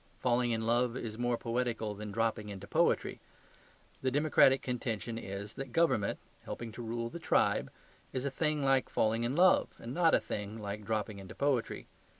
Falling 0.19 0.49
in 0.49 0.65
love 0.65 0.97
is 0.97 1.19
more 1.19 1.37
poetical 1.37 1.93
than 1.93 2.11
dropping 2.11 2.49
into 2.49 2.65
poetry. 2.65 3.19
The 4.01 4.09
democratic 4.09 4.63
contention 4.63 5.19
is 5.19 5.53
that 5.53 5.71
government 5.71 6.17
(helping 6.43 6.71
to 6.71 6.81
rule 6.81 7.09
the 7.09 7.19
tribe) 7.19 7.69
is 8.11 8.25
a 8.25 8.31
thing 8.31 8.63
like 8.63 8.89
falling 8.89 9.23
in 9.25 9.35
love, 9.35 9.67
and 9.77 9.93
not 9.93 10.15
a 10.15 10.19
thing 10.19 10.57
like 10.57 10.85
dropping 10.85 11.19
into 11.19 11.35
poetry. 11.35 11.85